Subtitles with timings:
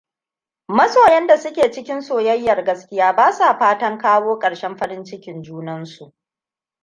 [0.67, 6.13] Masoyan da suke cikin soyayyar gaskiya bada fatan kawo ƙarshen farin ckin junansu.